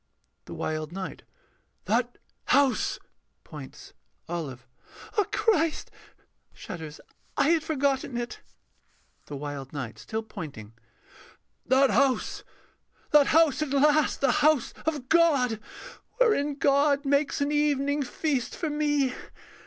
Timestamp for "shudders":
6.53-6.99